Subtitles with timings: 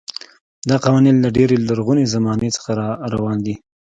[0.69, 2.69] دا قوانین له ډېرې لرغونې زمانې څخه
[3.05, 3.55] راروان دي.